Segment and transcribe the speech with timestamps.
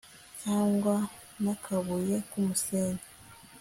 [0.41, 0.95] cyangwa
[1.43, 3.03] n'akabuye k'umusenyi